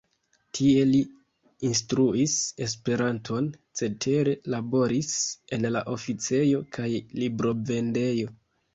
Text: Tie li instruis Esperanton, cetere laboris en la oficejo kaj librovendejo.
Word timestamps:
Tie 0.59 0.85
li 0.91 1.01
instruis 1.69 2.33
Esperanton, 2.67 3.51
cetere 3.83 4.35
laboris 4.57 5.15
en 5.61 5.71
la 5.79 5.87
oficejo 5.97 6.67
kaj 6.79 6.93
librovendejo. 7.25 8.39